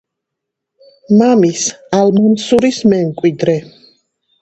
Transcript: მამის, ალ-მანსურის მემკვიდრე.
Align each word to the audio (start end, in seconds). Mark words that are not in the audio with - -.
მამის, 1.19 1.67
ალ-მანსურის 2.01 2.83
მემკვიდრე. 2.97 3.61